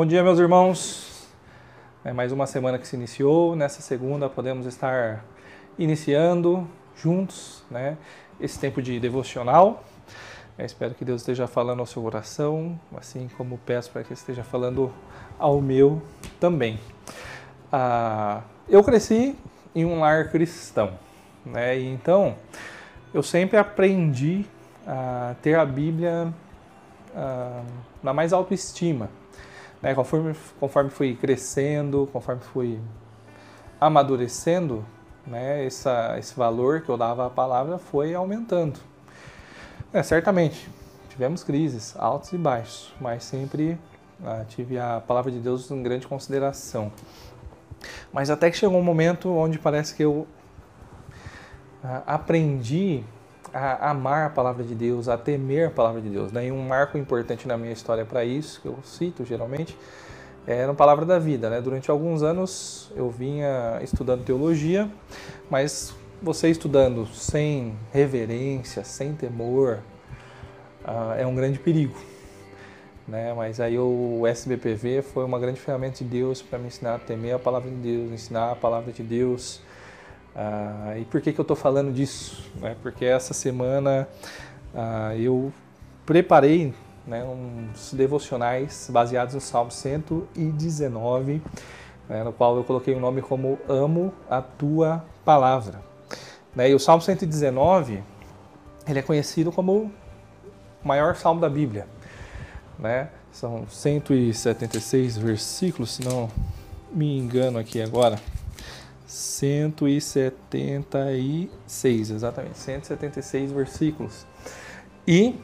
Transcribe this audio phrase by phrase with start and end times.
[0.00, 1.28] Bom dia, meus irmãos.
[2.02, 3.54] É mais uma semana que se iniciou.
[3.54, 5.22] Nessa segunda podemos estar
[5.78, 7.98] iniciando juntos, né?
[8.40, 9.84] Esse tempo de devocional.
[10.56, 14.42] Eu espero que Deus esteja falando ao seu coração, assim como peço para que esteja
[14.42, 14.90] falando
[15.38, 16.00] ao meu
[16.40, 16.80] também.
[17.70, 18.40] Ah,
[18.70, 19.36] eu cresci
[19.74, 20.98] em um lar cristão,
[21.44, 21.78] né?
[21.78, 22.36] E então
[23.12, 24.46] eu sempre aprendi
[24.86, 26.32] a ter a Bíblia
[27.14, 27.62] ah,
[28.02, 29.19] na mais autoestima
[29.82, 29.94] né?
[29.94, 32.80] Conforme, conforme fui crescendo, conforme fui
[33.80, 34.84] amadurecendo,
[35.26, 35.64] né?
[35.64, 38.78] Essa, esse valor que eu dava à palavra foi aumentando.
[39.92, 40.68] É, certamente,
[41.08, 43.78] tivemos crises, altos e baixos, mas sempre
[44.24, 46.92] ah, tive a palavra de Deus em grande consideração.
[48.12, 50.26] Mas até que chegou um momento onde parece que eu
[51.82, 53.02] ah, aprendi
[53.52, 56.32] a amar a palavra de Deus, a temer a palavra de Deus.
[56.32, 56.46] Né?
[56.46, 59.76] E um marco importante na minha história para isso, que eu cito geralmente,
[60.46, 61.50] era a palavra da vida.
[61.50, 61.60] Né?
[61.60, 64.90] Durante alguns anos eu vinha estudando teologia,
[65.48, 69.78] mas você estudando sem reverência, sem temor,
[70.84, 71.96] uh, é um grande perigo.
[73.08, 73.34] Né?
[73.34, 77.34] Mas aí o SBPV foi uma grande ferramenta de Deus para me ensinar a temer
[77.34, 79.60] a palavra de Deus, ensinar a palavra de Deus,
[80.34, 82.50] ah, e por que, que eu estou falando disso?
[82.56, 82.76] Né?
[82.82, 84.08] Porque essa semana
[84.74, 85.52] ah, eu
[86.06, 86.74] preparei
[87.06, 91.42] né, uns devocionais baseados no Salmo 119,
[92.08, 95.80] né, no qual eu coloquei o nome como Amo a Tua Palavra.
[96.54, 98.02] Né, e o Salmo 119
[98.86, 99.90] ele é conhecido como
[100.82, 101.86] o maior salmo da Bíblia.
[102.78, 103.08] Né?
[103.32, 106.28] São 176 versículos, se não
[106.92, 108.18] me engano aqui agora.
[109.10, 114.24] 176, exatamente, 176 versículos.
[115.06, 115.34] E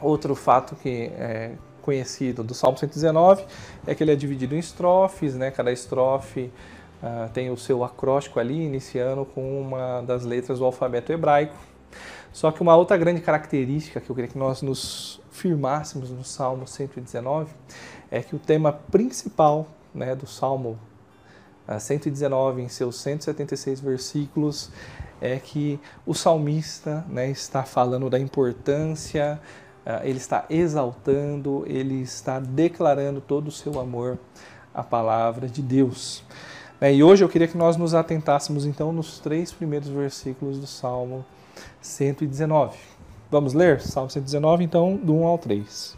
[0.00, 3.44] outro fato que é conhecido do Salmo 119
[3.86, 5.52] é que ele é dividido em estrofes, né?
[5.52, 6.50] Cada estrofe
[7.00, 11.54] uh, tem o seu acróstico ali, iniciando com uma das letras do alfabeto hebraico.
[12.32, 16.66] Só que uma outra grande característica que eu queria que nós nos firmássemos no Salmo
[16.66, 17.52] 119
[18.10, 20.76] é que o tema principal né, do Salmo
[21.78, 24.70] 119, em seus 176 versículos,
[25.20, 29.40] é que o salmista né, está falando da importância,
[29.86, 34.18] uh, ele está exaltando, ele está declarando todo o seu amor
[34.74, 36.24] à palavra de Deus.
[36.80, 40.66] Né, e hoje eu queria que nós nos atentássemos então nos três primeiros versículos do
[40.66, 41.24] Salmo
[41.80, 42.76] 119.
[43.30, 43.80] Vamos ler?
[43.80, 45.96] Salmo 119, então, do 1 ao 3.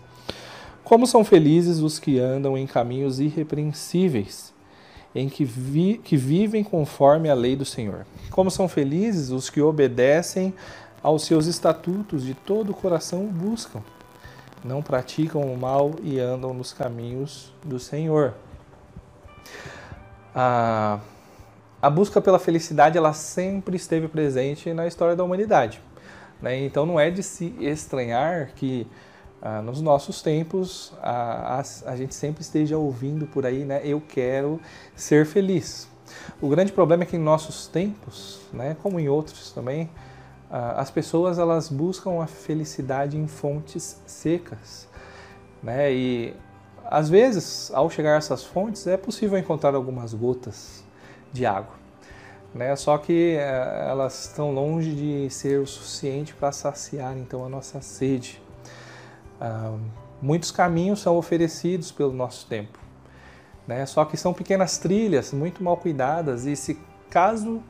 [0.84, 4.53] Como são felizes os que andam em caminhos irrepreensíveis
[5.14, 8.04] em que, vi, que vivem conforme a lei do Senhor.
[8.30, 10.52] Como são felizes os que obedecem
[11.02, 13.80] aos seus estatutos de todo o coração buscam,
[14.64, 18.34] não praticam o mal e andam nos caminhos do Senhor.
[20.34, 20.98] A,
[21.80, 25.80] a busca pela felicidade ela sempre esteve presente na história da humanidade.
[26.40, 26.64] Né?
[26.64, 28.86] Então não é de se estranhar que
[29.46, 33.82] ah, nos nossos tempos, a, a, a, gente sempre esteja ouvindo por aí, né?
[33.84, 34.58] Eu quero
[34.96, 35.86] ser feliz.
[36.40, 39.90] O grande problema é que em nossos tempos, né, como em outros também,
[40.50, 44.88] ah, as pessoas elas buscam a felicidade em fontes secas,
[45.62, 45.92] né?
[45.92, 46.34] E
[46.86, 50.82] às vezes, ao chegar a essas fontes, é possível encontrar algumas gotas
[51.34, 51.74] de água,
[52.54, 52.74] né?
[52.76, 57.82] Só que eh, elas estão longe de ser o suficiente para saciar então a nossa
[57.82, 58.42] sede.
[59.46, 59.76] Ah,
[60.22, 62.78] muitos caminhos são oferecidos pelo nosso tempo,
[63.66, 63.84] né?
[63.84, 67.62] só que são pequenas trilhas muito mal cuidadas e se caso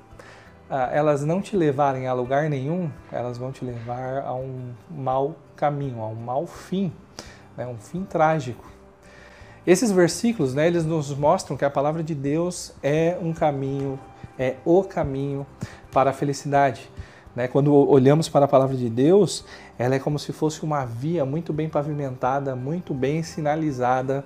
[0.70, 5.34] ah, elas não te levarem a lugar nenhum, elas vão te levar a um mau
[5.56, 6.92] caminho, a um mau fim,
[7.56, 7.66] né?
[7.66, 8.70] um fim trágico.
[9.66, 13.98] Esses versículos, né, eles nos mostram que a palavra de Deus é um caminho,
[14.38, 15.44] é o caminho
[15.90, 16.88] para a felicidade.
[17.34, 17.48] Né?
[17.48, 19.44] Quando olhamos para a palavra de Deus,
[19.78, 24.24] ela é como se fosse uma via muito bem pavimentada, muito bem sinalizada.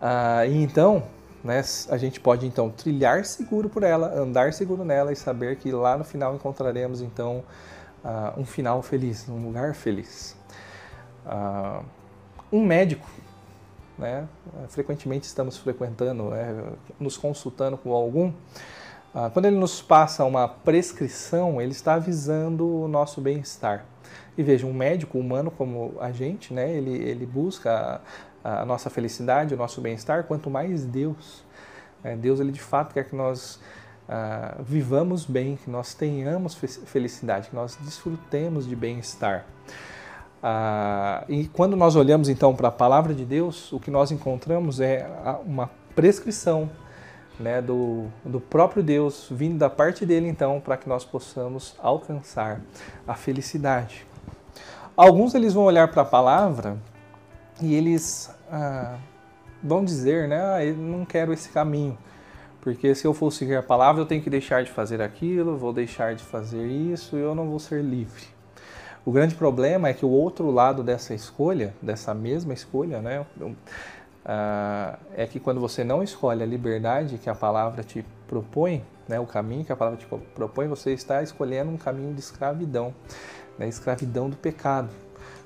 [0.00, 1.04] Ah, e então,
[1.42, 5.70] né, a gente pode então trilhar seguro por ela, andar seguro nela e saber que
[5.72, 7.42] lá no final encontraremos então
[8.04, 10.36] ah, um final feliz, um lugar feliz.
[11.24, 11.82] Ah,
[12.52, 13.08] um médico,
[13.96, 14.28] né,
[14.68, 16.64] frequentemente estamos frequentando, né,
[17.00, 18.32] nos consultando com algum
[19.32, 23.84] quando ele nos passa uma prescrição, ele está avisando o nosso bem-estar.
[24.36, 28.00] E veja, um médico humano como a gente, né, ele, ele busca
[28.42, 31.44] a, a nossa felicidade, o nosso bem-estar, quanto mais Deus.
[32.02, 33.60] É, Deus, ele de fato quer que nós
[34.08, 39.44] ah, vivamos bem, que nós tenhamos felicidade, que nós desfrutemos de bem-estar.
[40.42, 44.80] Ah, e quando nós olhamos então para a palavra de Deus, o que nós encontramos
[44.80, 45.08] é
[45.46, 46.68] uma prescrição
[47.38, 52.60] né, do, do próprio Deus, vindo da parte dele então, para que nós possamos alcançar
[53.06, 54.06] a felicidade.
[54.96, 56.76] Alguns eles vão olhar para a palavra
[57.60, 58.96] e eles ah,
[59.62, 61.96] vão dizer, né, ah, eu não quero esse caminho,
[62.60, 65.72] porque se eu for seguir a palavra eu tenho que deixar de fazer aquilo, vou
[65.72, 68.24] deixar de fazer isso e eu não vou ser livre.
[69.04, 73.26] O grande problema é que o outro lado dessa escolha, dessa mesma escolha, né,
[74.24, 79.18] ah, é que quando você não escolhe a liberdade que a palavra te propõe, né,
[79.18, 82.94] o caminho que a palavra te propõe, você está escolhendo um caminho de escravidão,
[83.58, 84.88] né, escravidão do pecado.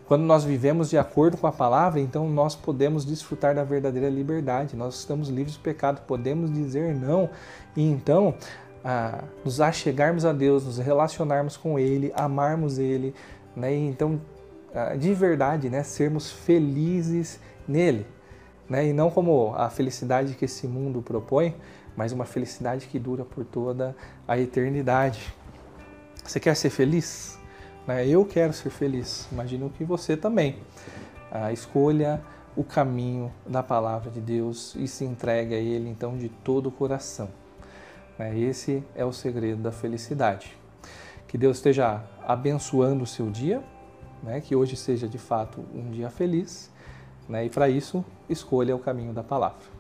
[0.07, 4.77] Quando nós vivemos de acordo com a palavra, então nós podemos desfrutar da verdadeira liberdade,
[4.77, 7.29] nós estamos livres do pecado, podemos dizer não
[7.77, 8.35] e então
[8.85, 13.13] ah, nos achegarmos a Deus, nos relacionarmos com Ele, amarmos Ele,
[13.57, 13.75] né?
[13.75, 14.21] E então,
[14.73, 18.07] ah, de verdade, né, sermos felizes nele.
[18.69, 18.89] Né?
[18.89, 21.55] E não como a felicidade que esse mundo propõe,
[21.97, 23.97] mas uma felicidade que dura por toda
[24.27, 25.35] a eternidade.
[26.25, 27.39] Você quer ser feliz?
[27.87, 28.07] Né?
[28.07, 29.29] Eu quero ser feliz.
[29.31, 30.59] Imagino que você também.
[31.53, 32.21] Escolha
[32.57, 36.73] o caminho da palavra de Deus e se entregue a Ele então de todo o
[36.73, 37.29] coração.
[38.19, 38.39] Né?
[38.39, 40.57] Esse é o segredo da felicidade.
[41.29, 43.63] Que Deus esteja abençoando o seu dia,
[44.23, 44.41] né?
[44.41, 46.71] que hoje seja de fato um dia feliz,
[47.29, 47.47] né?
[47.47, 49.76] e para isso, escolha o caminho da palavra.